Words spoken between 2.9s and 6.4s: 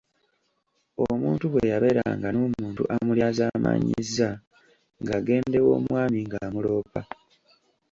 amulyazaamaanyizza ng’agenda ew’omwami